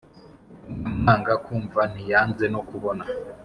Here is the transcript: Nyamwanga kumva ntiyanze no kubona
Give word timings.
Nyamwanga 0.79 1.33
kumva 1.45 1.81
ntiyanze 1.91 2.45
no 2.53 2.61
kubona 2.69 3.03